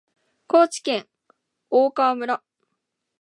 [0.47, 1.07] 高知県
[1.69, 2.41] 大川村